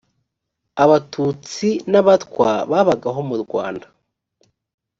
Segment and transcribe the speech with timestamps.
[0.83, 3.87] abatutsi n abatwa babagaho mu rwanda